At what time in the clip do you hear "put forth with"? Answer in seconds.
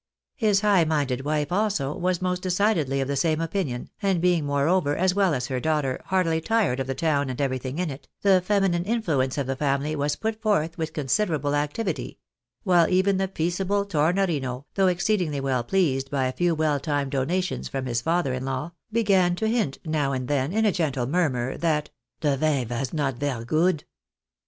10.15-10.93